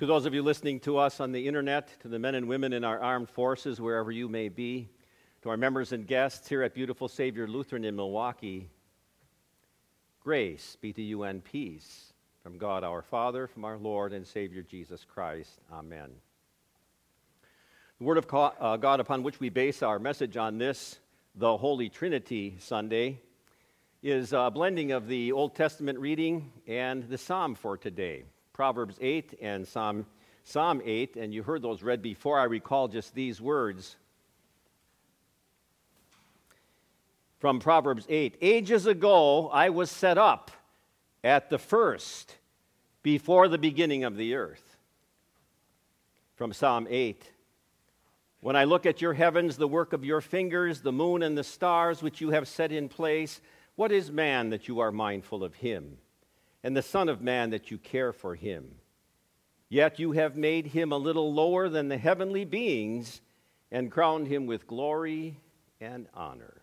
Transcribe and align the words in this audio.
To 0.00 0.06
those 0.06 0.24
of 0.24 0.32
you 0.32 0.42
listening 0.42 0.80
to 0.80 0.96
us 0.96 1.20
on 1.20 1.30
the 1.30 1.46
internet, 1.46 1.90
to 2.00 2.08
the 2.08 2.18
men 2.18 2.34
and 2.34 2.48
women 2.48 2.72
in 2.72 2.84
our 2.84 2.98
armed 2.98 3.28
forces, 3.28 3.82
wherever 3.82 4.10
you 4.10 4.30
may 4.30 4.48
be, 4.48 4.88
to 5.42 5.50
our 5.50 5.58
members 5.58 5.92
and 5.92 6.06
guests 6.06 6.48
here 6.48 6.62
at 6.62 6.72
Beautiful 6.72 7.06
Savior 7.06 7.46
Lutheran 7.46 7.84
in 7.84 7.96
Milwaukee, 7.96 8.70
grace 10.24 10.78
be 10.80 10.94
to 10.94 11.02
you 11.02 11.24
and 11.24 11.44
peace 11.44 12.14
from 12.42 12.56
God 12.56 12.82
our 12.82 13.02
Father, 13.02 13.46
from 13.46 13.66
our 13.66 13.76
Lord 13.76 14.14
and 14.14 14.26
Savior 14.26 14.62
Jesus 14.62 15.04
Christ. 15.04 15.60
Amen. 15.70 16.08
The 17.98 18.04
Word 18.04 18.16
of 18.16 18.26
uh, 18.32 18.78
God 18.78 19.00
upon 19.00 19.22
which 19.22 19.38
we 19.38 19.50
base 19.50 19.82
our 19.82 19.98
message 19.98 20.38
on 20.38 20.56
this, 20.56 20.98
the 21.34 21.58
Holy 21.58 21.90
Trinity 21.90 22.56
Sunday, 22.58 23.20
is 24.02 24.32
a 24.32 24.50
blending 24.50 24.92
of 24.92 25.08
the 25.08 25.32
Old 25.32 25.54
Testament 25.54 25.98
reading 25.98 26.52
and 26.66 27.06
the 27.10 27.18
Psalm 27.18 27.54
for 27.54 27.76
today. 27.76 28.24
Proverbs 28.60 28.98
8 29.00 29.38
and 29.40 29.66
Psalm, 29.66 30.04
Psalm 30.44 30.82
8, 30.84 31.16
and 31.16 31.32
you 31.32 31.42
heard 31.42 31.62
those 31.62 31.82
read 31.82 32.02
before. 32.02 32.38
I 32.38 32.44
recall 32.44 32.88
just 32.88 33.14
these 33.14 33.40
words 33.40 33.96
from 37.38 37.58
Proverbs 37.58 38.04
8 38.06 38.36
Ages 38.42 38.84
ago 38.84 39.48
I 39.48 39.70
was 39.70 39.90
set 39.90 40.18
up 40.18 40.50
at 41.24 41.48
the 41.48 41.56
first, 41.56 42.36
before 43.02 43.48
the 43.48 43.56
beginning 43.56 44.04
of 44.04 44.18
the 44.18 44.34
earth. 44.34 44.76
From 46.34 46.52
Psalm 46.52 46.86
8 46.90 47.30
When 48.40 48.56
I 48.56 48.64
look 48.64 48.84
at 48.84 49.00
your 49.00 49.14
heavens, 49.14 49.56
the 49.56 49.68
work 49.68 49.94
of 49.94 50.04
your 50.04 50.20
fingers, 50.20 50.82
the 50.82 50.92
moon 50.92 51.22
and 51.22 51.38
the 51.38 51.44
stars 51.44 52.02
which 52.02 52.20
you 52.20 52.28
have 52.28 52.46
set 52.46 52.72
in 52.72 52.90
place, 52.90 53.40
what 53.76 53.90
is 53.90 54.12
man 54.12 54.50
that 54.50 54.68
you 54.68 54.80
are 54.80 54.92
mindful 54.92 55.42
of 55.42 55.54
him? 55.54 55.96
And 56.62 56.76
the 56.76 56.82
Son 56.82 57.08
of 57.08 57.22
Man 57.22 57.50
that 57.50 57.70
you 57.70 57.78
care 57.78 58.12
for 58.12 58.34
him. 58.34 58.76
Yet 59.68 59.98
you 59.98 60.12
have 60.12 60.36
made 60.36 60.66
him 60.66 60.92
a 60.92 60.98
little 60.98 61.32
lower 61.32 61.68
than 61.68 61.88
the 61.88 61.96
heavenly 61.96 62.44
beings 62.44 63.20
and 63.70 63.90
crowned 63.90 64.26
him 64.26 64.46
with 64.46 64.66
glory 64.66 65.38
and 65.80 66.06
honor. 66.12 66.62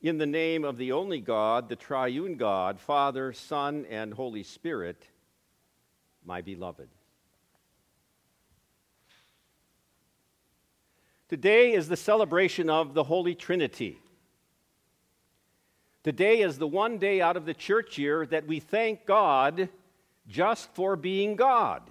In 0.00 0.18
the 0.18 0.26
name 0.26 0.64
of 0.64 0.76
the 0.76 0.92
only 0.92 1.20
God, 1.20 1.68
the 1.68 1.74
triune 1.74 2.36
God, 2.36 2.78
Father, 2.78 3.32
Son, 3.32 3.84
and 3.90 4.14
Holy 4.14 4.44
Spirit, 4.44 5.02
my 6.24 6.40
beloved. 6.40 6.88
Today 11.28 11.72
is 11.72 11.88
the 11.88 11.96
celebration 11.96 12.70
of 12.70 12.94
the 12.94 13.02
Holy 13.02 13.34
Trinity. 13.34 13.98
Today 16.08 16.40
is 16.40 16.56
the 16.56 16.66
one 16.66 16.96
day 16.96 17.20
out 17.20 17.36
of 17.36 17.44
the 17.44 17.52
church 17.52 17.98
year 17.98 18.24
that 18.24 18.46
we 18.46 18.60
thank 18.60 19.04
God 19.04 19.68
just 20.26 20.74
for 20.74 20.96
being 20.96 21.36
God. 21.36 21.82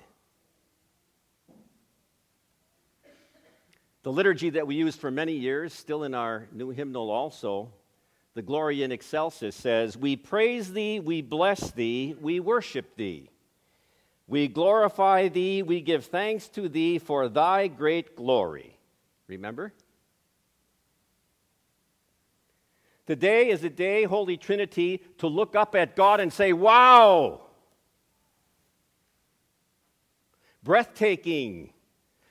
The 4.02 4.12
liturgy 4.12 4.50
that 4.50 4.66
we 4.66 4.74
used 4.74 5.00
for 5.00 5.12
many 5.12 5.34
years, 5.34 5.72
still 5.72 6.04
in 6.04 6.16
our 6.16 6.48
new 6.52 6.72
hymnal 6.72 7.12
also, 7.12 7.70
the 8.34 8.42
Gloria 8.42 8.86
in 8.86 8.92
Excelsis 8.92 9.56
says, 9.56 9.96
We 9.96 10.16
praise 10.16 10.74
thee, 10.74 11.00
we 11.00 11.22
bless 11.22 11.70
thee, 11.70 12.16
we 12.20 12.40
worship 12.40 12.96
thee. 12.96 13.30
We 14.26 14.48
glorify 14.48 15.28
thee, 15.28 15.62
we 15.62 15.80
give 15.80 16.06
thanks 16.06 16.48
to 16.48 16.68
thee 16.68 16.98
for 16.98 17.30
thy 17.30 17.68
great 17.68 18.16
glory. 18.16 18.80
Remember? 19.28 19.74
Today 23.08 23.50
is 23.50 23.64
a 23.64 23.70
day, 23.70 24.04
Holy 24.04 24.36
Trinity, 24.36 25.02
to 25.20 25.28
look 25.28 25.56
up 25.56 25.76
at 25.76 25.96
God 25.96 26.20
and 26.20 26.32
say, 26.32 26.52
Wow! 26.52 27.42
Breathtaking, 30.62 31.72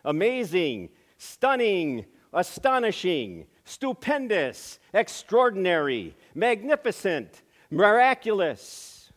amazing, 0.04 0.91
stunning, 1.16 2.04
astonishing, 2.34 3.47
stupendous, 3.65 4.78
extraordinary, 4.92 6.15
magnificent, 6.34 7.42
miraculous. 7.70 9.10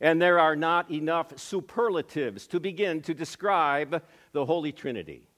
And 0.00 0.22
there 0.22 0.38
are 0.38 0.54
not 0.54 0.88
enough 0.92 1.36
superlatives 1.36 2.46
to 2.46 2.60
begin 2.60 3.02
to 3.02 3.12
describe 3.12 4.04
the 4.32 4.46
Holy 4.46 4.70
Trinity. 4.70 5.29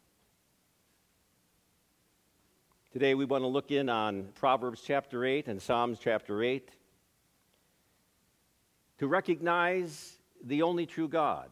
Today 2.93 3.15
we 3.15 3.25
want 3.25 3.43
to 3.43 3.49
look 3.49 3.71
in 3.71 3.89
on 3.89 4.29
Proverbs 4.35 4.83
chapter 4.87 5.25
8 5.25 5.47
and 5.47 5.63
Psalms 5.63 5.99
chapter 5.99 6.43
8 6.43 6.69
to 8.99 9.07
recognize 9.07 10.19
the 10.45 10.61
only 10.61 10.85
true 10.85 11.09
God, 11.09 11.49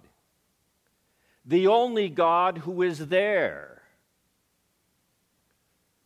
the 1.47 1.67
only 1.67 2.11
God 2.11 2.59
who 2.59 2.83
is 2.83 3.07
there, 3.07 3.81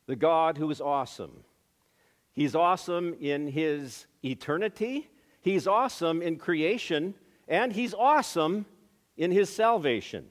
the 0.07 0.15
God 0.15 0.57
who 0.57 0.71
is 0.71 0.81
awesome. 0.81 1.43
He's 2.33 2.55
awesome 2.55 3.17
in 3.21 3.49
his 3.49 4.07
eternity, 4.23 5.09
he's 5.41 5.67
awesome 5.67 6.23
in 6.23 6.37
creation, 6.37 7.13
and 7.49 7.73
he's 7.73 7.93
awesome 7.93 8.67
in 9.17 9.33
his 9.33 9.51
salvation. 9.51 10.31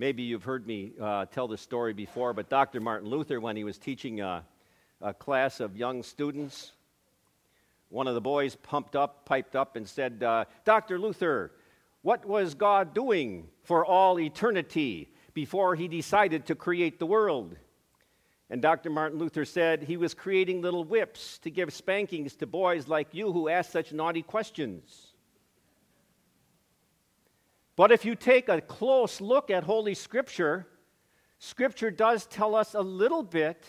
Maybe 0.00 0.22
you've 0.22 0.44
heard 0.44 0.66
me 0.66 0.92
uh, 0.98 1.26
tell 1.26 1.46
this 1.46 1.60
story 1.60 1.92
before, 1.92 2.32
but 2.32 2.48
Dr. 2.48 2.80
Martin 2.80 3.10
Luther, 3.10 3.38
when 3.38 3.54
he 3.54 3.64
was 3.64 3.76
teaching 3.76 4.22
a, 4.22 4.42
a 5.02 5.12
class 5.12 5.60
of 5.60 5.76
young 5.76 6.02
students, 6.02 6.72
one 7.90 8.08
of 8.08 8.14
the 8.14 8.20
boys 8.22 8.56
pumped 8.56 8.96
up, 8.96 9.26
piped 9.26 9.54
up, 9.54 9.76
and 9.76 9.86
said, 9.86 10.22
uh, 10.22 10.46
Dr. 10.64 10.98
Luther, 10.98 11.52
what 12.00 12.24
was 12.24 12.54
God 12.54 12.94
doing 12.94 13.48
for 13.62 13.84
all 13.84 14.18
eternity 14.18 15.12
before 15.34 15.74
he 15.74 15.86
decided 15.86 16.46
to 16.46 16.54
create 16.54 16.98
the 16.98 17.04
world? 17.04 17.54
And 18.48 18.62
Dr. 18.62 18.88
Martin 18.88 19.18
Luther 19.18 19.44
said 19.44 19.82
he 19.82 19.98
was 19.98 20.14
creating 20.14 20.62
little 20.62 20.84
whips 20.84 21.36
to 21.40 21.50
give 21.50 21.74
spankings 21.74 22.36
to 22.36 22.46
boys 22.46 22.88
like 22.88 23.12
you 23.12 23.32
who 23.32 23.50
ask 23.50 23.70
such 23.70 23.92
naughty 23.92 24.22
questions. 24.22 25.09
But 27.80 27.92
if 27.92 28.04
you 28.04 28.14
take 28.14 28.50
a 28.50 28.60
close 28.60 29.22
look 29.22 29.48
at 29.48 29.64
Holy 29.64 29.94
Scripture, 29.94 30.66
Scripture 31.38 31.90
does 31.90 32.26
tell 32.26 32.54
us 32.54 32.74
a 32.74 32.82
little 32.82 33.22
bit 33.22 33.64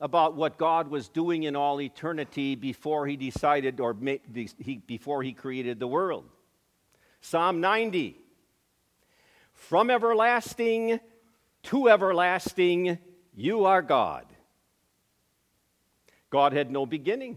about 0.00 0.34
what 0.34 0.58
God 0.58 0.88
was 0.88 1.08
doing 1.08 1.44
in 1.44 1.54
all 1.54 1.80
eternity 1.80 2.56
before 2.56 3.06
he 3.06 3.14
decided 3.14 3.78
or 3.78 3.94
before 3.94 5.22
he 5.22 5.32
created 5.32 5.78
the 5.78 5.86
world. 5.86 6.24
Psalm 7.20 7.60
90 7.60 8.18
From 9.52 9.90
everlasting 9.90 10.98
to 11.62 11.88
everlasting, 11.88 12.98
you 13.32 13.64
are 13.64 13.80
God. 13.80 14.26
God 16.30 16.52
had 16.52 16.68
no 16.68 16.84
beginning. 16.84 17.36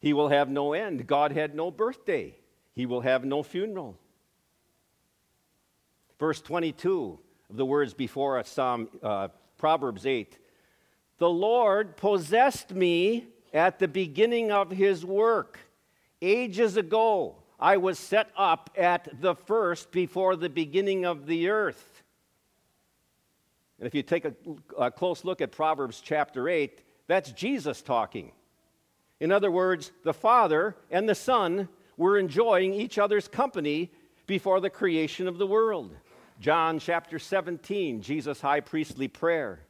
He 0.00 0.14
will 0.14 0.30
have 0.30 0.48
no 0.48 0.72
end. 0.72 1.06
God 1.06 1.30
had 1.30 1.54
no 1.54 1.70
birthday. 1.70 2.34
He 2.72 2.86
will 2.86 3.02
have 3.02 3.26
no 3.26 3.42
funeral. 3.42 3.98
Verse 6.18 6.40
22 6.40 7.18
of 7.50 7.56
the 7.56 7.66
words 7.66 7.94
before 7.94 8.38
us, 8.38 8.48
Psalm, 8.48 8.88
uh, 9.02 9.28
Proverbs 9.58 10.06
8. 10.06 10.38
The 11.18 11.28
Lord 11.28 11.96
possessed 11.96 12.72
me 12.72 13.26
at 13.52 13.78
the 13.78 13.88
beginning 13.88 14.50
of 14.50 14.70
his 14.70 15.04
work. 15.04 15.58
Ages 16.20 16.76
ago, 16.76 17.36
I 17.58 17.76
was 17.76 17.98
set 17.98 18.30
up 18.36 18.70
at 18.76 19.08
the 19.20 19.34
first 19.34 19.90
before 19.92 20.36
the 20.36 20.48
beginning 20.48 21.04
of 21.04 21.26
the 21.26 21.48
earth. 21.48 22.02
And 23.78 23.86
if 23.86 23.94
you 23.94 24.02
take 24.02 24.24
a, 24.24 24.34
a 24.78 24.90
close 24.90 25.24
look 25.24 25.40
at 25.40 25.52
Proverbs 25.52 26.00
chapter 26.04 26.48
8, 26.48 26.82
that's 27.06 27.32
Jesus 27.32 27.82
talking. 27.82 28.32
In 29.20 29.30
other 29.30 29.50
words, 29.50 29.92
the 30.04 30.14
Father 30.14 30.76
and 30.90 31.08
the 31.08 31.14
Son 31.14 31.68
were 31.96 32.18
enjoying 32.18 32.74
each 32.74 32.98
other's 32.98 33.28
company 33.28 33.90
before 34.26 34.60
the 34.60 34.70
creation 34.70 35.28
of 35.28 35.38
the 35.38 35.46
world. 35.46 35.94
John 36.40 36.78
chapter 36.78 37.18
17, 37.18 38.02
Jesus' 38.02 38.40
high 38.40 38.60
priestly 38.60 39.08
prayer. 39.08 39.60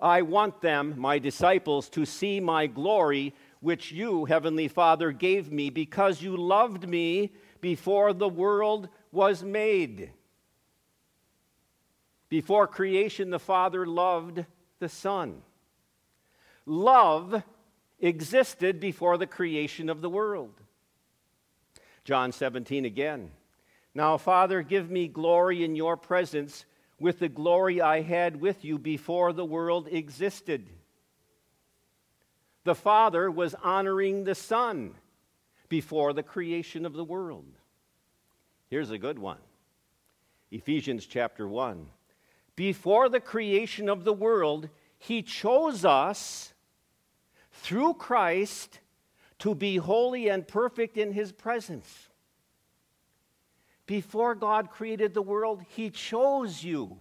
I 0.00 0.22
want 0.22 0.60
them, 0.60 0.94
my 0.96 1.18
disciples, 1.18 1.88
to 1.90 2.04
see 2.04 2.40
my 2.40 2.66
glory, 2.66 3.34
which 3.60 3.92
you, 3.92 4.24
Heavenly 4.24 4.68
Father, 4.68 5.12
gave 5.12 5.52
me 5.52 5.70
because 5.70 6.22
you 6.22 6.36
loved 6.36 6.88
me 6.88 7.32
before 7.60 8.12
the 8.12 8.28
world 8.28 8.88
was 9.12 9.44
made. 9.44 10.10
Before 12.28 12.66
creation, 12.66 13.30
the 13.30 13.38
Father 13.38 13.86
loved 13.86 14.44
the 14.78 14.88
Son. 14.88 15.42
Love 16.66 17.42
existed 18.00 18.80
before 18.80 19.18
the 19.18 19.26
creation 19.26 19.88
of 19.88 20.00
the 20.00 20.10
world. 20.10 20.60
John 22.04 22.32
17 22.32 22.84
again. 22.84 23.30
Now, 23.94 24.16
Father, 24.16 24.62
give 24.62 24.90
me 24.90 25.08
glory 25.08 25.64
in 25.64 25.76
your 25.76 25.96
presence 25.96 26.64
with 26.98 27.18
the 27.18 27.28
glory 27.28 27.80
I 27.80 28.00
had 28.00 28.40
with 28.40 28.64
you 28.64 28.78
before 28.78 29.32
the 29.32 29.44
world 29.44 29.88
existed. 29.90 30.70
The 32.64 32.74
Father 32.74 33.30
was 33.30 33.54
honoring 33.62 34.24
the 34.24 34.34
Son 34.34 34.94
before 35.68 36.12
the 36.12 36.22
creation 36.22 36.86
of 36.86 36.92
the 36.92 37.04
world. 37.04 37.46
Here's 38.70 38.90
a 38.90 38.98
good 38.98 39.18
one 39.18 39.40
Ephesians 40.50 41.06
chapter 41.06 41.46
1. 41.48 41.86
Before 42.54 43.08
the 43.08 43.20
creation 43.20 43.88
of 43.88 44.04
the 44.04 44.12
world, 44.12 44.68
He 44.98 45.22
chose 45.22 45.84
us 45.84 46.54
through 47.50 47.94
Christ 47.94 48.78
to 49.40 49.54
be 49.54 49.76
holy 49.76 50.28
and 50.28 50.46
perfect 50.46 50.96
in 50.96 51.12
His 51.12 51.32
presence. 51.32 52.08
Before 53.92 54.34
God 54.34 54.70
created 54.70 55.12
the 55.12 55.20
world, 55.20 55.62
He 55.76 55.90
chose 55.90 56.64
you. 56.64 56.98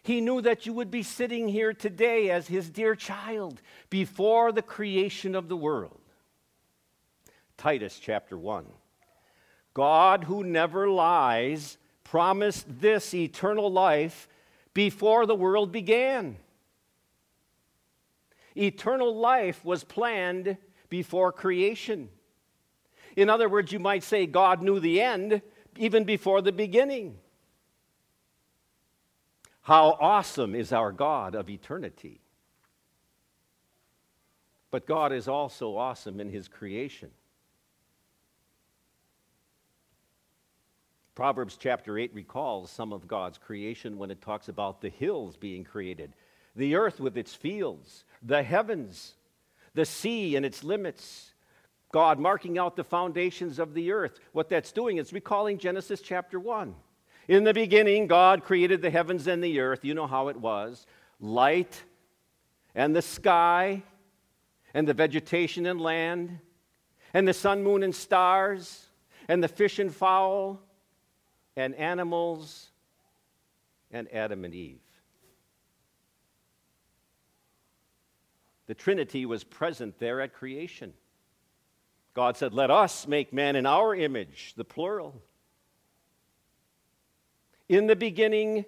He 0.00 0.20
knew 0.20 0.40
that 0.42 0.64
you 0.64 0.72
would 0.72 0.92
be 0.92 1.02
sitting 1.02 1.48
here 1.48 1.72
today 1.72 2.30
as 2.30 2.46
His 2.46 2.70
dear 2.70 2.94
child 2.94 3.60
before 3.88 4.52
the 4.52 4.62
creation 4.62 5.34
of 5.34 5.48
the 5.48 5.56
world. 5.56 5.98
Titus 7.56 7.98
chapter 7.98 8.38
1. 8.38 8.64
God, 9.74 10.22
who 10.22 10.44
never 10.44 10.88
lies, 10.88 11.78
promised 12.04 12.66
this 12.80 13.12
eternal 13.12 13.72
life 13.72 14.28
before 14.72 15.26
the 15.26 15.34
world 15.34 15.72
began. 15.72 16.36
Eternal 18.56 19.16
life 19.16 19.64
was 19.64 19.82
planned 19.82 20.58
before 20.88 21.32
creation. 21.32 22.08
In 23.16 23.28
other 23.28 23.48
words, 23.48 23.72
you 23.72 23.78
might 23.78 24.02
say 24.02 24.26
God 24.26 24.62
knew 24.62 24.80
the 24.80 25.00
end 25.00 25.42
even 25.78 26.04
before 26.04 26.42
the 26.42 26.52
beginning. 26.52 27.18
How 29.62 29.96
awesome 30.00 30.54
is 30.54 30.72
our 30.72 30.92
God 30.92 31.34
of 31.34 31.50
eternity! 31.50 32.20
But 34.70 34.86
God 34.86 35.12
is 35.12 35.28
also 35.28 35.76
awesome 35.76 36.20
in 36.20 36.28
his 36.28 36.48
creation. 36.48 37.10
Proverbs 41.14 41.58
chapter 41.60 41.98
8 41.98 42.14
recalls 42.14 42.70
some 42.70 42.92
of 42.92 43.06
God's 43.06 43.36
creation 43.36 43.98
when 43.98 44.10
it 44.10 44.22
talks 44.22 44.48
about 44.48 44.80
the 44.80 44.88
hills 44.88 45.36
being 45.36 45.64
created, 45.64 46.14
the 46.56 46.76
earth 46.76 46.98
with 46.98 47.18
its 47.18 47.34
fields, 47.34 48.04
the 48.22 48.42
heavens, 48.42 49.14
the 49.74 49.84
sea 49.84 50.36
and 50.36 50.46
its 50.46 50.64
limits. 50.64 51.34
God 51.92 52.18
marking 52.18 52.58
out 52.58 52.76
the 52.76 52.84
foundations 52.84 53.58
of 53.58 53.74
the 53.74 53.92
earth. 53.92 54.20
What 54.32 54.48
that's 54.48 54.72
doing 54.72 54.98
is 54.98 55.12
recalling 55.12 55.58
Genesis 55.58 56.00
chapter 56.00 56.38
1. 56.38 56.74
In 57.28 57.44
the 57.44 57.54
beginning, 57.54 58.06
God 58.06 58.44
created 58.44 58.82
the 58.82 58.90
heavens 58.90 59.26
and 59.26 59.42
the 59.42 59.60
earth. 59.60 59.84
You 59.84 59.94
know 59.94 60.06
how 60.06 60.28
it 60.28 60.36
was 60.36 60.86
light 61.20 61.82
and 62.74 62.94
the 62.94 63.02
sky 63.02 63.82
and 64.72 64.86
the 64.86 64.94
vegetation 64.94 65.66
and 65.66 65.80
land 65.80 66.38
and 67.12 67.26
the 67.26 67.34
sun, 67.34 67.62
moon, 67.62 67.82
and 67.82 67.94
stars 67.94 68.86
and 69.28 69.42
the 69.42 69.48
fish 69.48 69.78
and 69.78 69.94
fowl 69.94 70.60
and 71.56 71.74
animals 71.74 72.70
and 73.90 74.12
Adam 74.12 74.44
and 74.44 74.54
Eve. 74.54 74.80
The 78.66 78.74
Trinity 78.74 79.26
was 79.26 79.42
present 79.42 79.98
there 79.98 80.20
at 80.20 80.32
creation. 80.32 80.92
God 82.14 82.36
said, 82.36 82.52
Let 82.52 82.70
us 82.70 83.06
make 83.06 83.32
man 83.32 83.56
in 83.56 83.66
our 83.66 83.94
image, 83.94 84.54
the 84.56 84.64
plural. 84.64 85.22
In 87.68 87.86
the 87.86 87.96
beginning, 87.96 88.64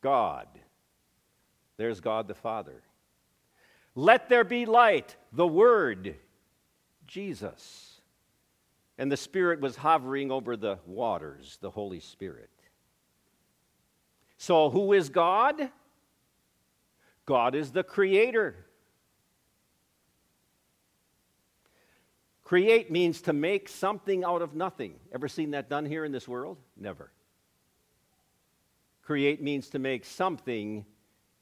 God. 0.00 0.46
There's 1.78 2.00
God 2.00 2.28
the 2.28 2.34
Father. 2.34 2.82
Let 3.94 4.28
there 4.28 4.44
be 4.44 4.66
light, 4.66 5.16
the 5.32 5.46
Word, 5.46 6.16
Jesus 7.06 7.92
and 8.98 9.10
the 9.10 9.16
Spirit 9.16 9.60
was 9.60 9.74
hovering 9.74 10.30
over 10.30 10.56
the 10.56 10.78
waters, 10.86 11.58
the 11.60 11.70
Holy 11.70 11.98
Spirit. 11.98 12.50
So, 14.36 14.70
who 14.70 14.92
is 14.92 15.08
God? 15.08 15.70
God 17.26 17.54
is 17.54 17.72
the 17.72 17.82
Creator. 17.82 18.54
Create 22.52 22.90
means 22.90 23.22
to 23.22 23.32
make 23.32 23.66
something 23.66 24.24
out 24.24 24.42
of 24.42 24.54
nothing. 24.54 24.92
Ever 25.10 25.26
seen 25.26 25.52
that 25.52 25.70
done 25.70 25.86
here 25.86 26.04
in 26.04 26.12
this 26.12 26.28
world? 26.28 26.58
Never. 26.76 27.10
Create 29.00 29.40
means 29.40 29.70
to 29.70 29.78
make 29.78 30.04
something, 30.04 30.84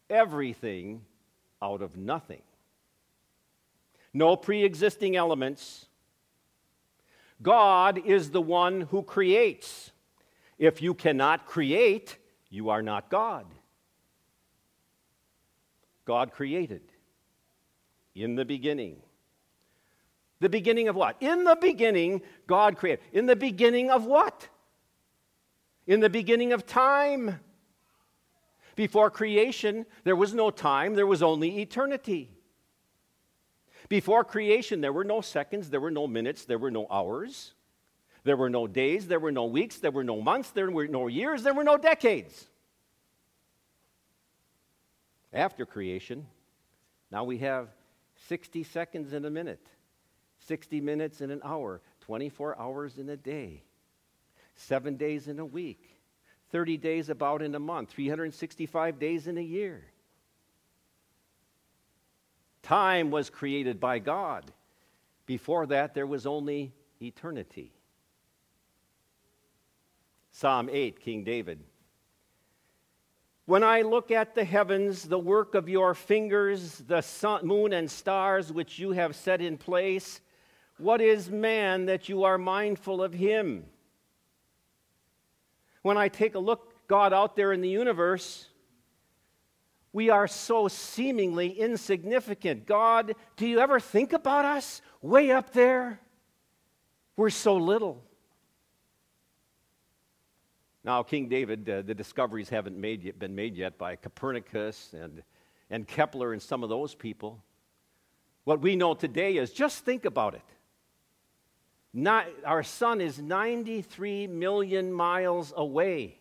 everything, 0.09 1.03
out 1.61 1.83
of 1.83 1.97
nothing. 1.97 2.43
No 4.15 4.37
pre 4.37 4.63
existing 4.63 5.17
elements, 5.17 5.87
God 7.43 7.99
is 8.07 8.31
the 8.31 8.41
one 8.41 8.83
who 8.83 9.03
creates. 9.03 9.91
If 10.59 10.81
you 10.81 10.95
cannot 10.95 11.45
create, 11.45 12.19
you 12.51 12.69
are 12.69 12.83
not 12.83 13.11
God. 13.11 13.47
God 16.05 16.31
created 16.31 16.83
in 18.15 18.37
the 18.37 18.45
beginning. 18.45 19.03
The 20.41 20.49
beginning 20.49 20.89
of 20.89 20.97
what? 20.97 21.17
In 21.21 21.45
the 21.45 21.57
beginning, 21.57 22.23
God 22.47 22.77
created. 22.77 23.05
In 23.13 23.27
the 23.27 23.37
beginning 23.37 23.91
of 23.91 24.07
what? 24.07 24.49
In 25.87 26.01
the 26.01 26.11
beginning 26.11 26.53
of 26.53 26.67
time. 26.67 27.41
Before 28.75 29.11
creation, 29.11 29.85
there 30.05 30.17
was 30.17 30.33
no 30.33 30.51
time, 30.51 30.95
there 30.95 31.07
was 31.07 31.23
only 31.23 31.61
eternity. 31.61 32.31
Before 33.91 34.25
creation, 34.25 34.81
there 34.81 34.93
were 34.93 35.05
no 35.05 35.21
seconds, 35.21 35.69
there 35.69 35.81
were 35.81 35.91
no 35.91 36.07
minutes, 36.07 36.45
there 36.45 36.59
were 36.59 36.71
no 36.71 36.87
hours, 36.91 37.55
there 38.25 38.37
were 38.37 38.49
no 38.49 38.67
days, 38.67 39.09
there 39.09 39.21
were 39.21 39.33
no 39.33 39.47
weeks, 39.47 39.79
there 39.79 39.91
were 39.91 40.05
no 40.05 40.21
months, 40.23 40.51
there 40.51 40.71
were 40.71 40.87
no 40.87 41.09
years, 41.09 41.43
there 41.43 41.53
were 41.53 41.65
no 41.65 41.77
decades. 41.77 42.47
After 45.33 45.67
creation, 45.67 46.27
now 47.11 47.25
we 47.25 47.39
have 47.39 47.69
60 48.29 48.63
seconds 48.65 49.13
in 49.13 49.25
a 49.25 49.31
minute, 49.31 49.67
60 50.51 50.81
minutes 50.81 51.21
in 51.21 51.31
an 51.31 51.41
hour, 51.45 51.81
24 52.01 52.59
hours 52.59 52.99
in 52.99 53.09
a 53.09 53.17
day, 53.17 53.63
seven 54.57 54.97
days 54.97 55.29
in 55.29 55.39
a 55.39 55.45
week, 55.45 55.97
30 56.51 56.77
days 56.77 57.09
about 57.09 57.41
in 57.41 57.55
a 57.55 57.61
month, 57.61 57.91
365 57.91 58.99
days 58.99 59.29
in 59.29 59.39
a 59.39 59.41
year. 59.41 59.85
Time 62.65 63.13
was 63.13 63.31
created 63.31 63.79
by 63.79 64.01
God. 64.01 64.51
Before 65.25 65.67
that, 65.67 65.95
there 65.95 66.09
was 66.09 66.27
only 66.27 66.73
eternity. 67.01 67.73
Psalm 70.33 70.69
8, 70.69 70.99
King 70.99 71.23
David. 71.23 71.61
When 73.47 73.63
I 73.63 73.83
look 73.83 74.11
at 74.11 74.35
the 74.35 74.45
heavens, 74.45 75.05
the 75.05 75.17
work 75.17 75.55
of 75.55 75.69
your 75.69 75.95
fingers, 75.95 76.79
the 76.89 77.03
sun, 77.03 77.47
moon 77.47 77.73
and 77.73 77.89
stars 77.89 78.53
which 78.53 78.81
you 78.81 78.91
have 78.91 79.15
set 79.15 79.41
in 79.41 79.57
place, 79.57 80.21
what 80.81 81.01
is 81.01 81.31
man 81.31 81.87
that 81.87 82.09
you 82.09 82.25
are 82.25 82.39
mindful 82.39 83.03
of 83.03 83.13
him? 83.13 83.65
When 85.83 85.97
I 85.97 86.09
take 86.09 86.35
a 86.35 86.39
look, 86.39 86.89
God, 86.89 87.13
out 87.13 87.37
there 87.37 87.53
in 87.53 87.61
the 87.61 87.69
universe, 87.69 88.47
we 89.93 90.11
are 90.11 90.29
so 90.29 90.69
seemingly 90.69 91.51
insignificant. 91.51 92.67
God, 92.67 93.15
do 93.37 93.47
you 93.47 93.61
ever 93.61 93.81
think 93.81 94.13
about 94.13 94.45
us 94.45 94.83
way 95.03 95.31
up 95.31 95.53
there? 95.53 96.01
We're 97.17 97.31
so 97.31 97.57
little. 97.57 98.03
Now, 100.85 101.03
King 101.03 101.29
David, 101.29 101.69
uh, 101.69 101.83
the 101.83 101.95
discoveries 101.95 102.49
haven't 102.49 102.77
made 102.77 103.03
yet, 103.03 103.19
been 103.19 103.35
made 103.35 103.57
yet 103.57 103.77
by 103.77 103.97
Copernicus 103.97 104.95
and, 104.95 105.23
and 105.69 105.87
Kepler 105.87 106.33
and 106.33 106.41
some 106.41 106.63
of 106.63 106.71
those 106.71 106.95
people. 106.95 107.43
What 108.45 108.61
we 108.63 108.77
know 108.77 108.95
today 108.95 109.37
is 109.37 109.53
just 109.53 109.85
think 109.85 110.07
about 110.07 110.35
it. 110.35 110.43
Not, 111.93 112.27
our 112.45 112.63
sun 112.63 113.01
is 113.01 113.19
93 113.19 114.29
million 114.29 114.93
miles 114.93 115.53
away. 115.57 116.19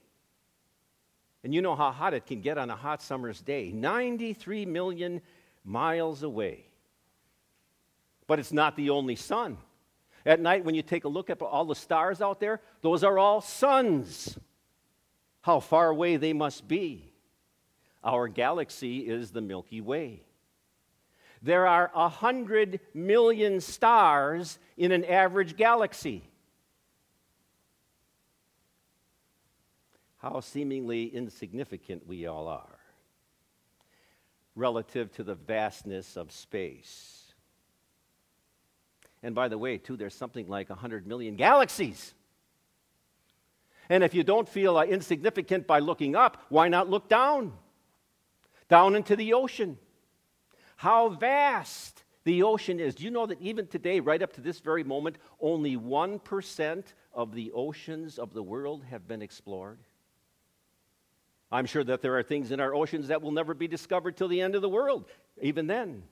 And 1.44 1.54
you 1.54 1.62
know 1.62 1.76
how 1.76 1.92
hot 1.92 2.14
it 2.14 2.26
can 2.26 2.42
get 2.42 2.58
on 2.58 2.70
a 2.70 2.76
hot 2.76 3.02
summer's 3.02 3.42
day 3.42 3.72
93 3.72 4.66
million 4.66 5.22
miles 5.64 6.24
away. 6.24 6.66
But 8.28 8.40
it's 8.40 8.52
not 8.52 8.76
the 8.76 8.90
only 8.90 9.16
sun. 9.16 9.58
At 10.26 10.40
night, 10.40 10.66
when 10.66 10.76
you 10.76 10.82
take 10.82 11.06
a 11.06 11.08
look 11.08 11.30
at 11.30 11.42
all 11.42 11.66
the 11.66 11.76
stars 11.76 12.22
out 12.22 12.40
there, 12.40 12.60
those 12.82 13.04
are 13.04 13.18
all 13.18 13.42
suns. 13.42 14.38
How 15.42 15.60
far 15.60 15.90
away 15.90 16.18
they 16.18 16.34
must 16.34 16.68
be. 16.68 17.14
Our 18.04 18.28
galaxy 18.28 19.00
is 19.00 19.32
the 19.32 19.42
Milky 19.42 19.82
Way. 19.82 20.24
There 21.42 21.68
are 21.68 21.92
a 21.96 22.10
hundred 22.10 22.80
million 22.94 23.62
stars 23.62 24.60
in 24.78 24.92
an 24.92 25.06
average 25.06 25.56
galaxy. 25.56 26.30
how 30.20 30.42
seemingly 30.42 31.06
insignificant 31.06 32.06
we 32.08 32.28
all 32.28 32.48
are. 32.48 32.76
relative 34.56 35.10
to 35.14 35.24
the 35.24 35.36
vastness 35.36 36.18
of 36.18 36.34
space. 36.34 37.34
And 39.24 39.34
by 39.34 39.48
the 39.48 39.58
way, 39.58 39.78
too, 39.78 39.96
there's 39.96 40.16
something 40.16 40.50
like 40.50 40.70
100 40.70 41.08
million 41.08 41.38
galaxies. 41.38 42.14
And 43.88 44.04
if 44.04 44.14
you 44.14 44.24
don't 44.24 44.50
feel 44.50 44.76
uh, 44.76 44.84
insignificant 44.84 45.66
by 45.66 45.80
looking 45.80 46.14
up, 46.14 46.44
why 46.50 46.68
not 46.68 46.90
look 46.90 47.08
down? 47.08 47.54
Down 48.68 48.96
into 48.96 49.16
the 49.16 49.32
ocean. 49.32 49.78
How 50.80 51.10
vast 51.10 52.06
the 52.24 52.44
ocean 52.44 52.80
is. 52.80 52.96
Do 52.96 53.04
you 53.04 53.12
know 53.12 53.26
that 53.26 53.42
even 53.42 53.68
today, 53.68 54.00
right 54.00 54.24
up 54.24 54.32
to 54.36 54.42
this 54.42 54.62
very 54.62 54.86
moment, 54.86 55.18
only 55.42 55.76
1% 55.76 56.84
of 57.14 57.36
the 57.36 57.52
oceans 57.52 58.18
of 58.18 58.34
the 58.34 58.42
world 58.42 58.86
have 58.90 59.06
been 59.06 59.22
explored? 59.22 59.80
I'm 61.52 61.66
sure 61.66 61.84
that 61.84 62.02
there 62.02 62.18
are 62.18 62.24
things 62.24 62.52
in 62.52 62.62
our 62.62 62.74
oceans 62.74 63.10
that 63.10 63.22
will 63.22 63.34
never 63.34 63.54
be 63.54 63.68
discovered 63.68 64.16
till 64.16 64.30
the 64.30 64.40
end 64.40 64.56
of 64.56 64.62
the 64.62 64.70
world, 64.70 65.04
even 65.42 65.68
then. 65.68 66.04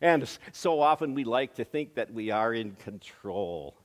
And 0.00 0.28
so 0.50 0.80
often 0.80 1.14
we 1.14 1.22
like 1.22 1.54
to 1.54 1.64
think 1.64 1.94
that 1.94 2.12
we 2.12 2.32
are 2.32 2.52
in 2.52 2.72
control. 2.72 3.76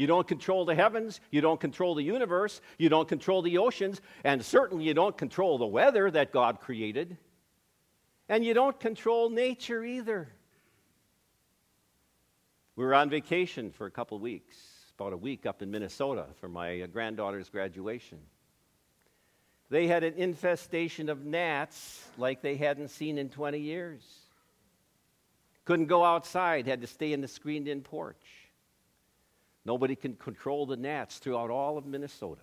You 0.00 0.06
don't 0.06 0.26
control 0.26 0.64
the 0.64 0.74
heavens, 0.74 1.20
you 1.30 1.42
don't 1.42 1.60
control 1.60 1.94
the 1.94 2.02
universe, 2.02 2.62
you 2.78 2.88
don't 2.88 3.06
control 3.06 3.42
the 3.42 3.58
oceans, 3.58 4.00
and 4.24 4.42
certainly 4.42 4.84
you 4.84 4.94
don't 4.94 5.14
control 5.14 5.58
the 5.58 5.66
weather 5.66 6.10
that 6.10 6.32
God 6.32 6.58
created. 6.58 7.18
And 8.26 8.42
you 8.42 8.54
don't 8.54 8.80
control 8.80 9.28
nature 9.28 9.84
either. 9.84 10.30
We 12.76 12.84
were 12.86 12.94
on 12.94 13.10
vacation 13.10 13.72
for 13.72 13.84
a 13.84 13.90
couple 13.90 14.18
weeks, 14.18 14.56
about 14.98 15.12
a 15.12 15.18
week 15.18 15.44
up 15.44 15.60
in 15.60 15.70
Minnesota 15.70 16.24
for 16.40 16.48
my 16.48 16.78
granddaughter's 16.86 17.50
graduation. 17.50 18.20
They 19.68 19.86
had 19.86 20.02
an 20.02 20.14
infestation 20.14 21.10
of 21.10 21.26
gnats 21.26 22.02
like 22.16 22.40
they 22.40 22.56
hadn't 22.56 22.88
seen 22.88 23.18
in 23.18 23.28
20 23.28 23.58
years. 23.58 24.00
Couldn't 25.66 25.88
go 25.88 26.02
outside, 26.02 26.66
had 26.66 26.80
to 26.80 26.86
stay 26.86 27.12
in 27.12 27.20
the 27.20 27.28
screened 27.28 27.68
in 27.68 27.82
porch. 27.82 28.39
Nobody 29.70 29.94
can 29.94 30.16
control 30.16 30.66
the 30.66 30.76
gnats 30.76 31.18
throughout 31.18 31.48
all 31.48 31.78
of 31.78 31.86
Minnesota. 31.86 32.42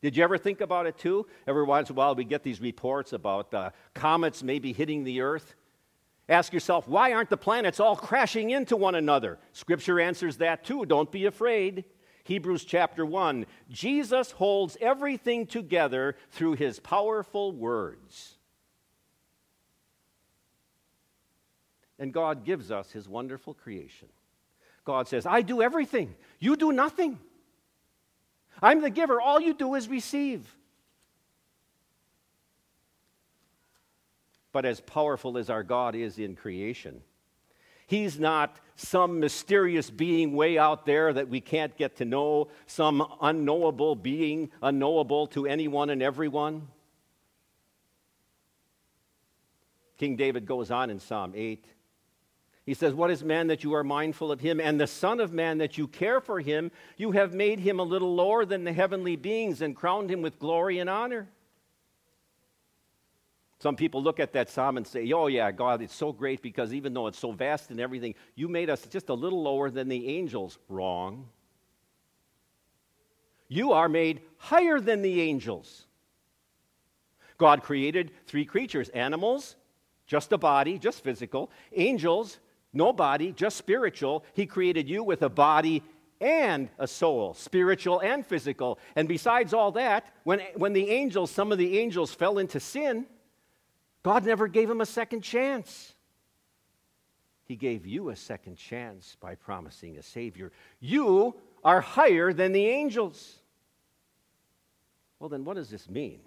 Did 0.00 0.16
you 0.16 0.24
ever 0.24 0.38
think 0.38 0.62
about 0.62 0.86
it 0.86 0.96
too? 0.96 1.26
Every 1.46 1.64
once 1.64 1.90
in 1.90 1.96
a 1.96 1.98
while, 1.98 2.14
we 2.14 2.24
get 2.24 2.42
these 2.42 2.58
reports 2.58 3.12
about 3.12 3.52
uh, 3.52 3.72
comets 3.92 4.42
maybe 4.42 4.72
hitting 4.72 5.04
the 5.04 5.20
earth. 5.20 5.54
Ask 6.30 6.54
yourself, 6.54 6.88
why 6.88 7.12
aren't 7.12 7.28
the 7.28 7.36
planets 7.36 7.78
all 7.78 7.94
crashing 7.94 8.48
into 8.48 8.74
one 8.74 8.94
another? 8.94 9.38
Scripture 9.52 10.00
answers 10.00 10.38
that 10.38 10.64
too. 10.64 10.86
Don't 10.86 11.12
be 11.12 11.26
afraid. 11.26 11.84
Hebrews 12.24 12.64
chapter 12.64 13.04
1 13.04 13.44
Jesus 13.68 14.30
holds 14.30 14.78
everything 14.80 15.44
together 15.44 16.16
through 16.30 16.54
his 16.54 16.80
powerful 16.80 17.52
words. 17.52 18.38
and 22.02 22.12
God 22.12 22.44
gives 22.44 22.72
us 22.72 22.90
his 22.90 23.08
wonderful 23.08 23.54
creation. 23.54 24.08
God 24.84 25.08
says, 25.08 25.26
I 25.26 25.42
do 25.42 25.62
everything, 25.62 26.14
you 26.38 26.56
do 26.56 26.72
nothing. 26.72 27.18
I'm 28.60 28.80
the 28.80 28.90
giver, 28.90 29.20
all 29.20 29.40
you 29.40 29.54
do 29.54 29.74
is 29.74 29.88
receive. 29.88 30.54
But 34.52 34.64
as 34.64 34.80
powerful 34.80 35.38
as 35.38 35.50
our 35.50 35.62
God 35.62 35.94
is 35.94 36.18
in 36.18 36.36
creation, 36.36 37.00
He's 37.86 38.18
not 38.18 38.56
some 38.76 39.20
mysterious 39.20 39.90
being 39.90 40.34
way 40.34 40.58
out 40.58 40.86
there 40.86 41.12
that 41.12 41.28
we 41.28 41.40
can't 41.40 41.76
get 41.76 41.96
to 41.96 42.04
know, 42.04 42.48
some 42.66 43.06
unknowable 43.20 43.94
being, 43.94 44.50
unknowable 44.62 45.26
to 45.28 45.46
anyone 45.46 45.90
and 45.90 46.02
everyone. 46.02 46.68
King 49.98 50.16
David 50.16 50.46
goes 50.46 50.70
on 50.70 50.90
in 50.90 51.00
Psalm 51.00 51.32
8 51.36 51.64
he 52.64 52.74
says, 52.74 52.94
What 52.94 53.10
is 53.10 53.24
man 53.24 53.48
that 53.48 53.64
you 53.64 53.74
are 53.74 53.82
mindful 53.82 54.30
of 54.30 54.40
him, 54.40 54.60
and 54.60 54.80
the 54.80 54.86
Son 54.86 55.18
of 55.20 55.32
Man 55.32 55.58
that 55.58 55.76
you 55.76 55.88
care 55.88 56.20
for 56.20 56.40
him? 56.40 56.70
You 56.96 57.10
have 57.12 57.34
made 57.34 57.58
him 57.58 57.80
a 57.80 57.84
little 57.84 58.14
lower 58.14 58.44
than 58.44 58.64
the 58.64 58.72
heavenly 58.72 59.16
beings 59.16 59.62
and 59.62 59.74
crowned 59.74 60.10
him 60.10 60.22
with 60.22 60.38
glory 60.38 60.78
and 60.78 60.88
honor. 60.88 61.28
Some 63.58 63.76
people 63.76 64.02
look 64.02 64.18
at 64.18 64.32
that 64.32 64.50
psalm 64.50 64.76
and 64.76 64.86
say, 64.86 65.10
Oh, 65.12 65.26
yeah, 65.26 65.50
God, 65.50 65.82
it's 65.82 65.94
so 65.94 66.12
great 66.12 66.40
because 66.40 66.72
even 66.72 66.94
though 66.94 67.08
it's 67.08 67.18
so 67.18 67.32
vast 67.32 67.70
and 67.70 67.80
everything, 67.80 68.14
you 68.34 68.48
made 68.48 68.70
us 68.70 68.86
just 68.86 69.08
a 69.08 69.14
little 69.14 69.42
lower 69.42 69.70
than 69.70 69.88
the 69.88 70.08
angels. 70.08 70.58
Wrong. 70.68 71.28
You 73.48 73.72
are 73.72 73.88
made 73.88 74.22
higher 74.38 74.80
than 74.80 75.02
the 75.02 75.20
angels. 75.20 75.86
God 77.38 77.62
created 77.62 78.12
three 78.26 78.44
creatures 78.44 78.88
animals, 78.90 79.56
just 80.06 80.32
a 80.32 80.38
body, 80.38 80.78
just 80.78 81.02
physical, 81.02 81.50
angels, 81.74 82.38
no 82.72 82.92
body, 82.92 83.32
just 83.32 83.56
spiritual. 83.56 84.24
He 84.34 84.46
created 84.46 84.88
you 84.88 85.02
with 85.02 85.22
a 85.22 85.28
body 85.28 85.82
and 86.20 86.68
a 86.78 86.86
soul, 86.86 87.34
spiritual 87.34 88.00
and 88.00 88.24
physical. 88.24 88.78
And 88.96 89.08
besides 89.08 89.52
all 89.52 89.72
that, 89.72 90.06
when, 90.24 90.40
when 90.54 90.72
the 90.72 90.88
angels, 90.88 91.30
some 91.30 91.52
of 91.52 91.58
the 91.58 91.78
angels 91.78 92.14
fell 92.14 92.38
into 92.38 92.60
sin, 92.60 93.06
God 94.02 94.24
never 94.24 94.48
gave 94.48 94.68
them 94.68 94.80
a 94.80 94.86
second 94.86 95.22
chance. 95.22 95.94
He 97.44 97.56
gave 97.56 97.86
you 97.86 98.08
a 98.08 98.16
second 98.16 98.56
chance 98.56 99.16
by 99.20 99.34
promising 99.34 99.98
a 99.98 100.02
Savior. 100.02 100.52
You 100.80 101.34
are 101.64 101.80
higher 101.80 102.32
than 102.32 102.52
the 102.52 102.66
angels. 102.66 103.38
Well, 105.18 105.28
then, 105.28 105.44
what 105.44 105.56
does 105.56 105.70
this 105.70 105.88
mean? 105.88 106.20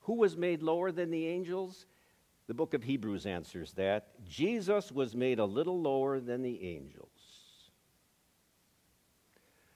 Who 0.00 0.14
was 0.14 0.36
made 0.36 0.62
lower 0.62 0.90
than 0.90 1.10
the 1.10 1.26
angels? 1.26 1.86
The 2.46 2.54
book 2.54 2.74
of 2.74 2.82
Hebrews 2.82 3.26
answers 3.26 3.72
that. 3.72 4.08
Jesus 4.26 4.92
was 4.92 5.14
made 5.14 5.38
a 5.38 5.44
little 5.44 5.80
lower 5.80 6.20
than 6.20 6.42
the 6.42 6.62
angels. 6.62 7.08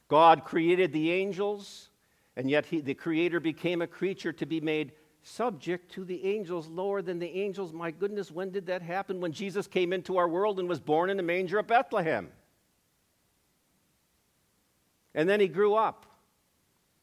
God 0.08 0.44
created 0.44 0.92
the 0.92 1.12
angels, 1.12 1.90
and 2.36 2.50
yet 2.50 2.66
he, 2.66 2.80
the 2.80 2.94
Creator 2.94 3.40
became 3.40 3.82
a 3.82 3.86
creature 3.86 4.32
to 4.32 4.46
be 4.46 4.60
made 4.60 4.92
subject 5.22 5.92
to 5.92 6.04
the 6.04 6.24
angels, 6.26 6.68
lower 6.68 7.02
than 7.02 7.18
the 7.18 7.40
angels. 7.40 7.72
My 7.72 7.90
goodness, 7.90 8.30
when 8.30 8.50
did 8.50 8.66
that 8.66 8.82
happen? 8.82 9.20
When 9.20 9.32
Jesus 9.32 9.66
came 9.66 9.92
into 9.92 10.16
our 10.16 10.28
world 10.28 10.58
and 10.58 10.68
was 10.68 10.80
born 10.80 11.10
in 11.10 11.16
the 11.16 11.22
manger 11.22 11.58
of 11.58 11.66
Bethlehem. 11.66 12.30
And 15.14 15.28
then 15.28 15.40
he 15.40 15.48
grew 15.48 15.74
up. 15.74 16.06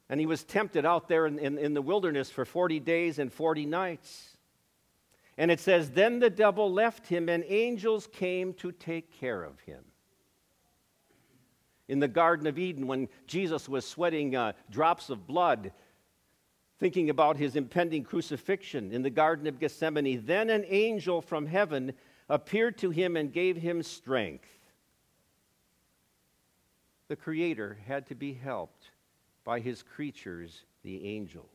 And 0.10 0.20
he 0.20 0.26
was 0.26 0.44
tempted 0.44 0.86
out 0.86 1.08
there 1.08 1.26
in, 1.26 1.40
in, 1.40 1.58
in 1.58 1.74
the 1.74 1.82
wilderness 1.82 2.30
for 2.30 2.46
40 2.46 2.80
days 2.80 3.18
and 3.20 3.34
40 3.34 3.66
nights. 3.66 4.35
And 5.38 5.52
it 5.52 5.60
says, 5.60 5.92
Then 5.92 6.20
the 6.20 6.30
devil 6.30 6.72
left 6.72 7.08
him, 7.08 7.30
and 7.30 7.44
angels 7.48 8.08
came 8.08 8.54
to 8.56 8.72
take 8.72 9.12
care 9.20 9.44
of 9.44 9.60
him. 9.62 9.84
In 11.88 12.00
the 12.00 12.08
Garden 12.08 12.48
of 12.48 12.58
Eden, 12.58 12.88
when 12.88 13.10
Jesus 13.28 13.70
was 13.70 13.86
sweating 13.86 14.36
uh, 14.36 14.54
drops 14.72 15.10
of 15.10 15.28
blood, 15.28 15.72
thinking 16.80 17.10
about 17.10 17.38
his 17.38 17.56
impending 17.56 18.04
crucifixion 18.04 18.92
in 18.92 19.02
the 19.02 19.10
Garden 19.10 19.46
of 19.48 19.60
Gethsemane, 19.60 20.24
then 20.26 20.50
an 20.50 20.66
angel 20.68 21.22
from 21.22 21.46
heaven 21.46 21.94
appeared 22.28 22.78
to 22.80 22.90
him 22.90 23.16
and 23.16 23.32
gave 23.32 23.58
him 23.58 23.84
strength. 23.84 24.50
The 27.08 27.16
Creator 27.16 27.78
had 27.86 28.08
to 28.08 28.16
be 28.16 28.34
helped 28.34 28.90
by 29.44 29.60
his 29.60 29.84
creatures, 29.84 30.64
the 30.84 31.06
angels. 31.06 31.55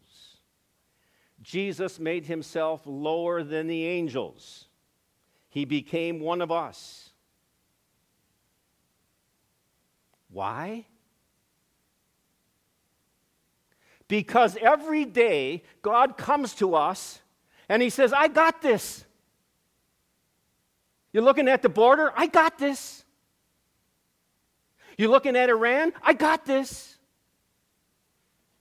Jesus 1.42 1.98
made 1.98 2.26
himself 2.26 2.82
lower 2.84 3.42
than 3.42 3.66
the 3.66 3.86
angels. 3.86 4.66
He 5.48 5.64
became 5.64 6.20
one 6.20 6.42
of 6.42 6.52
us. 6.52 7.10
Why? 10.30 10.86
Because 14.06 14.56
every 14.60 15.04
day 15.04 15.62
God 15.82 16.16
comes 16.16 16.54
to 16.56 16.74
us 16.74 17.20
and 17.68 17.80
He 17.80 17.90
says, 17.90 18.12
I 18.12 18.28
got 18.28 18.60
this. 18.60 19.04
You're 21.12 21.22
looking 21.22 21.48
at 21.48 21.62
the 21.62 21.68
border? 21.68 22.12
I 22.16 22.26
got 22.26 22.58
this. 22.58 23.04
You're 24.98 25.10
looking 25.10 25.36
at 25.36 25.48
Iran? 25.48 25.92
I 26.02 26.12
got 26.12 26.44
this. 26.44 26.96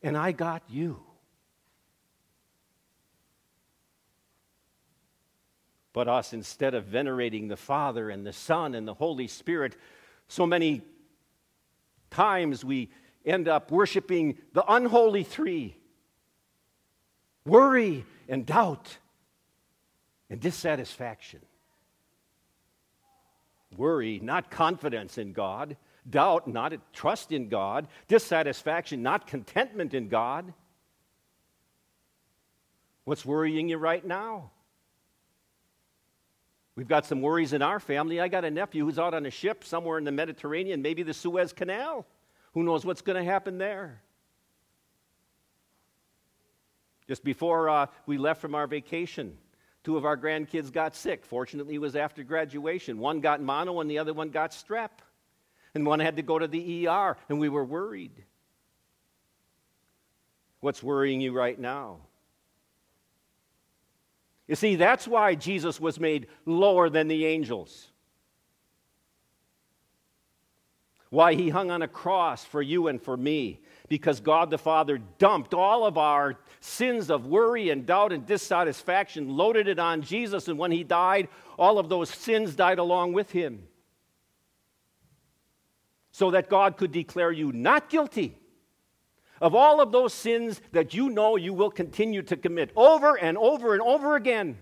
And 0.01 0.15
I 0.15 0.31
got 0.31 0.63
you. 0.69 1.01
But 5.99 6.07
us, 6.07 6.31
instead 6.31 6.75
of 6.75 6.85
venerating 6.85 7.49
the 7.49 7.57
Father 7.57 8.09
and 8.09 8.25
the 8.25 8.31
Son 8.31 8.73
and 8.73 8.87
the 8.87 8.93
Holy 8.93 9.27
Spirit, 9.27 9.75
so 10.29 10.45
many 10.45 10.81
times 12.09 12.63
we 12.63 12.89
end 13.25 13.49
up 13.49 13.69
worshiping 13.69 14.37
the 14.53 14.63
unholy 14.65 15.23
three 15.23 15.75
worry 17.45 18.05
and 18.29 18.45
doubt 18.45 18.97
and 20.29 20.39
dissatisfaction. 20.39 21.41
Worry, 23.75 24.21
not 24.23 24.49
confidence 24.49 25.17
in 25.17 25.33
God. 25.33 25.75
doubt, 26.09 26.47
not 26.47 26.71
trust 26.93 27.33
in 27.33 27.49
God, 27.49 27.89
dissatisfaction, 28.07 29.03
not 29.03 29.27
contentment 29.27 29.93
in 29.93 30.07
God. 30.07 30.53
What's 33.03 33.25
worrying 33.25 33.67
you 33.67 33.77
right 33.77 34.05
now? 34.05 34.51
We've 36.79 36.87
got 36.87 37.05
some 37.05 37.21
worries 37.21 37.51
in 37.51 37.61
our 37.61 37.81
family. 37.81 38.21
I 38.21 38.29
got 38.29 38.45
a 38.45 38.49
nephew 38.49 38.85
who's 38.85 38.97
out 38.97 39.13
on 39.13 39.25
a 39.25 39.29
ship 39.29 39.65
somewhere 39.65 39.97
in 39.97 40.05
the 40.05 40.13
Mediterranean, 40.13 40.81
maybe 40.81 41.03
the 41.03 41.13
Suez 41.13 41.51
Canal. 41.51 42.05
Who 42.53 42.63
knows 42.63 42.85
what's 42.85 43.01
going 43.01 43.21
to 43.21 43.29
happen 43.29 43.57
there? 43.57 44.01
Just 47.05 47.21
before 47.21 47.67
uh, 47.67 47.87
we 48.05 48.17
left 48.17 48.39
from 48.39 48.55
our 48.55 48.65
vacation, 48.65 49.37
two 49.83 49.97
of 49.97 50.05
our 50.05 50.15
grandkids 50.15 50.71
got 50.71 50.95
sick. 50.95 51.25
Fortunately, 51.25 51.75
it 51.75 51.81
was 51.81 51.97
after 51.97 52.23
graduation. 52.23 52.97
One 52.97 53.19
got 53.19 53.41
mono 53.41 53.81
and 53.81 53.91
the 53.91 53.99
other 53.99 54.13
one 54.13 54.29
got 54.29 54.51
strep. 54.51 54.91
And 55.75 55.85
one 55.85 55.99
had 55.99 56.15
to 56.15 56.21
go 56.21 56.39
to 56.39 56.47
the 56.47 56.87
ER, 56.87 57.17
and 57.27 57.41
we 57.41 57.49
were 57.49 57.65
worried. 57.65 58.23
What's 60.61 60.81
worrying 60.81 61.19
you 61.19 61.33
right 61.33 61.59
now? 61.59 61.97
You 64.49 64.55
see, 64.55 64.75
that's 64.75 65.07
why 65.07 65.35
Jesus 65.35 65.79
was 65.79 65.99
made 65.99 66.25
lower 66.43 66.89
than 66.89 67.07
the 67.07 67.27
angels. 67.27 67.91
Why 71.11 71.35
he 71.35 71.49
hung 71.49 71.69
on 71.69 71.83
a 71.83 71.87
cross 71.87 72.43
for 72.43 72.59
you 72.59 72.87
and 72.87 72.99
for 72.99 73.15
me. 73.15 73.61
Because 73.89 74.19
God 74.19 74.49
the 74.49 74.57
Father 74.57 74.97
dumped 75.19 75.53
all 75.53 75.85
of 75.85 75.99
our 75.99 76.35
sins 76.61 77.11
of 77.11 77.27
worry 77.27 77.69
and 77.69 77.85
doubt 77.85 78.11
and 78.11 78.25
dissatisfaction, 78.25 79.37
loaded 79.37 79.67
it 79.67 79.77
on 79.77 80.01
Jesus, 80.01 80.47
and 80.47 80.57
when 80.57 80.71
he 80.71 80.83
died, 80.83 81.27
all 81.59 81.77
of 81.77 81.87
those 81.87 82.09
sins 82.09 82.55
died 82.55 82.79
along 82.79 83.13
with 83.13 83.29
him. 83.31 83.67
So 86.11 86.31
that 86.31 86.49
God 86.49 86.75
could 86.75 86.91
declare 86.91 87.31
you 87.31 87.51
not 87.51 87.87
guilty 87.87 88.35
of 89.41 89.55
all 89.55 89.81
of 89.81 89.91
those 89.91 90.13
sins 90.13 90.61
that 90.71 90.93
you 90.93 91.09
know 91.09 91.35
you 91.35 91.53
will 91.53 91.71
continue 91.71 92.21
to 92.23 92.35
commit 92.35 92.71
over 92.75 93.17
and 93.17 93.37
over 93.37 93.73
and 93.73 93.81
over 93.81 94.15
again. 94.15 94.57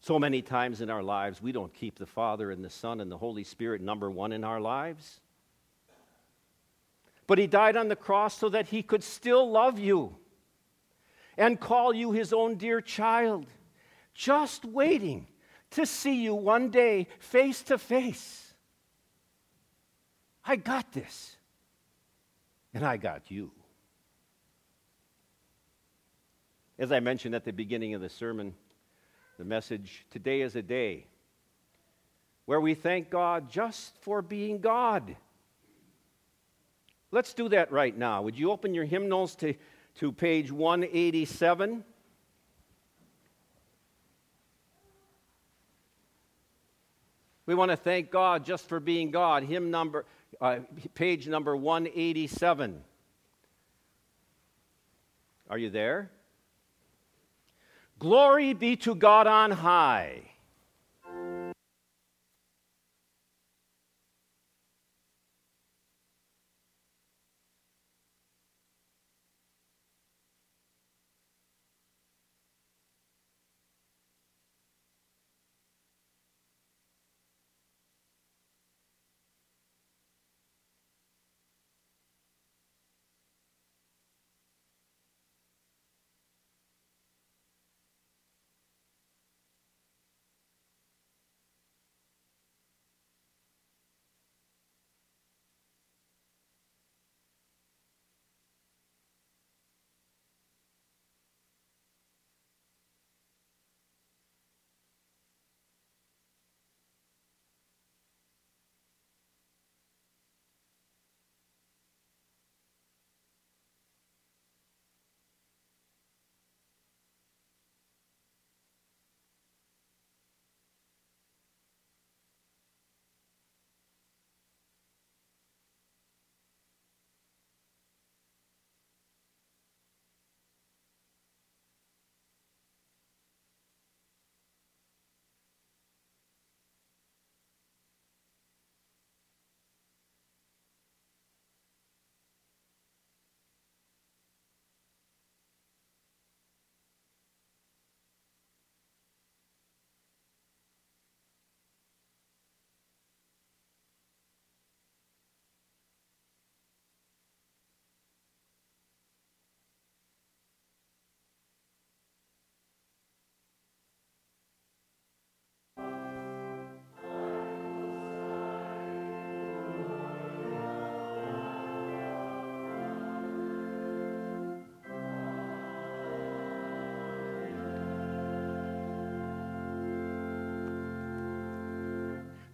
So 0.00 0.18
many 0.18 0.42
times 0.42 0.82
in 0.82 0.90
our 0.90 1.02
lives, 1.02 1.40
we 1.40 1.50
don't 1.50 1.72
keep 1.72 1.98
the 1.98 2.04
Father 2.04 2.50
and 2.50 2.62
the 2.62 2.68
Son 2.68 3.00
and 3.00 3.10
the 3.10 3.16
Holy 3.16 3.42
Spirit 3.42 3.80
number 3.80 4.10
one 4.10 4.32
in 4.32 4.44
our 4.44 4.60
lives. 4.60 5.20
But 7.26 7.38
He 7.38 7.46
died 7.46 7.74
on 7.74 7.88
the 7.88 7.96
cross 7.96 8.36
so 8.36 8.50
that 8.50 8.68
He 8.68 8.82
could 8.82 9.02
still 9.02 9.50
love 9.50 9.78
you 9.78 10.14
and 11.38 11.58
call 11.58 11.94
you 11.94 12.12
His 12.12 12.34
own 12.34 12.56
dear 12.56 12.82
child, 12.82 13.46
just 14.12 14.66
waiting 14.66 15.26
to 15.74 15.86
see 15.86 16.22
you 16.22 16.34
one 16.34 16.70
day 16.70 17.06
face 17.18 17.62
to 17.64 17.78
face. 17.78 18.52
I 20.44 20.56
got 20.56 20.92
this, 20.92 21.36
and 22.72 22.84
I 22.84 22.96
got 22.96 23.30
you. 23.30 23.50
As 26.78 26.92
I 26.92 27.00
mentioned 27.00 27.34
at 27.34 27.44
the 27.44 27.52
beginning 27.52 27.94
of 27.94 28.00
the 28.00 28.08
sermon, 28.08 28.54
the 29.38 29.44
message 29.44 30.04
today 30.10 30.42
is 30.42 30.56
a 30.56 30.62
day 30.62 31.06
where 32.46 32.60
we 32.60 32.74
thank 32.74 33.10
God 33.10 33.50
just 33.50 33.96
for 34.02 34.22
being 34.22 34.60
God. 34.60 35.16
Let's 37.10 37.32
do 37.32 37.48
that 37.50 37.72
right 37.72 37.96
now. 37.96 38.22
Would 38.22 38.38
you 38.38 38.50
open 38.50 38.74
your 38.74 38.84
hymnals 38.84 39.34
to, 39.36 39.54
to 39.96 40.12
page 40.12 40.50
187? 40.50 41.84
We 47.46 47.54
want 47.54 47.70
to 47.70 47.76
thank 47.76 48.10
God 48.10 48.44
just 48.44 48.68
for 48.68 48.80
being 48.80 49.10
God. 49.10 49.42
Hymn 49.42 49.70
number, 49.70 50.04
uh, 50.40 50.60
page 50.94 51.28
number 51.28 51.54
187. 51.56 52.82
Are 55.50 55.58
you 55.58 55.70
there? 55.70 56.10
Glory 57.98 58.54
be 58.54 58.76
to 58.76 58.94
God 58.94 59.26
on 59.26 59.50
high. 59.50 60.22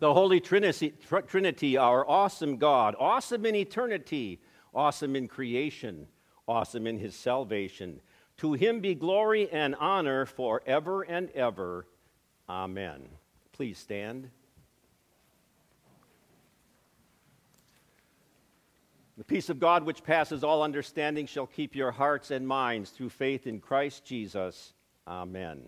The 0.00 0.12
Holy 0.14 0.40
Trinity, 0.40 0.94
Trinity, 1.28 1.76
our 1.76 2.08
awesome 2.08 2.56
God, 2.56 2.96
awesome 2.98 3.44
in 3.46 3.54
eternity, 3.54 4.40
awesome 4.74 5.14
in 5.14 5.28
creation, 5.28 6.08
awesome 6.48 6.86
in 6.86 6.98
his 6.98 7.14
salvation. 7.14 8.00
To 8.38 8.54
him 8.54 8.80
be 8.80 8.94
glory 8.94 9.50
and 9.50 9.76
honor 9.76 10.24
forever 10.24 11.02
and 11.02 11.30
ever. 11.32 11.86
Amen. 12.48 13.08
Please 13.52 13.78
stand. 13.78 14.30
The 19.18 19.24
peace 19.24 19.50
of 19.50 19.60
God, 19.60 19.84
which 19.84 20.02
passes 20.02 20.42
all 20.42 20.62
understanding, 20.62 21.26
shall 21.26 21.46
keep 21.46 21.76
your 21.76 21.90
hearts 21.90 22.30
and 22.30 22.48
minds 22.48 22.88
through 22.88 23.10
faith 23.10 23.46
in 23.46 23.60
Christ 23.60 24.02
Jesus. 24.02 24.72
Amen. 25.06 25.64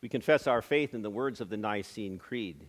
We 0.00 0.08
confess 0.08 0.46
our 0.46 0.62
faith 0.62 0.94
in 0.94 1.02
the 1.02 1.10
words 1.10 1.40
of 1.40 1.48
the 1.48 1.56
Nicene 1.56 2.18
Creed. 2.18 2.68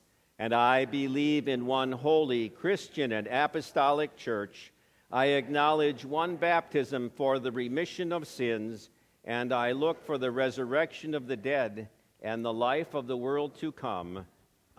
And 0.41 0.55
I 0.55 0.85
believe 0.85 1.47
in 1.47 1.67
one 1.67 1.91
holy, 1.91 2.49
Christian, 2.49 3.11
and 3.11 3.27
apostolic 3.27 4.17
church. 4.17 4.73
I 5.11 5.25
acknowledge 5.37 6.03
one 6.03 6.35
baptism 6.35 7.11
for 7.15 7.37
the 7.37 7.51
remission 7.51 8.11
of 8.11 8.27
sins, 8.27 8.89
and 9.23 9.53
I 9.53 9.73
look 9.73 10.03
for 10.03 10.17
the 10.17 10.31
resurrection 10.31 11.13
of 11.13 11.27
the 11.27 11.37
dead 11.37 11.89
and 12.23 12.43
the 12.43 12.51
life 12.51 12.95
of 12.95 13.05
the 13.05 13.15
world 13.15 13.53
to 13.59 13.71
come. 13.71 14.25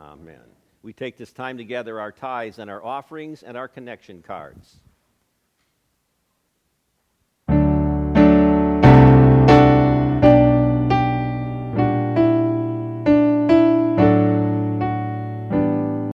Amen. 0.01 0.43
We 0.83 0.93
take 0.93 1.17
this 1.17 1.33
time 1.33 1.59
to 1.59 1.65
gather 1.65 2.01
our 2.01 2.11
tithes 2.11 2.59
and 2.59 2.69
our 2.69 2.85
offerings 2.85 3.45
and 3.45 3.57
our 3.57 3.69
connection 3.69 4.21
cards. 4.21 4.81